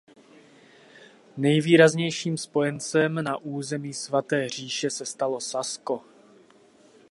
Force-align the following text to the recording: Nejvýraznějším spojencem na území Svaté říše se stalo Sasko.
Nejvýraznějším 1.37 2.37
spojencem 2.37 3.15
na 3.23 3.37
území 3.37 3.93
Svaté 3.93 4.49
říše 4.49 4.89
se 4.89 5.05
stalo 5.05 5.39
Sasko. 5.39 6.01